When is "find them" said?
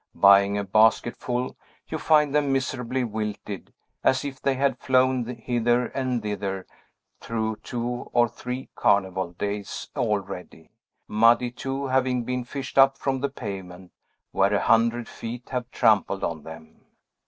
1.99-2.51